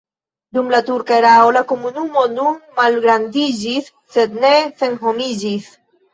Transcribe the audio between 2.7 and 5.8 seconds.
malgrandiĝis, sed ne senhomiĝis.